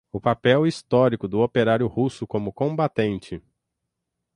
o 0.11 0.19
papel 0.19 0.65
histórico 0.65 1.27
do 1.27 1.41
operário 1.41 1.85
russo 1.85 2.25
como 2.25 2.51
combatente 2.51 3.39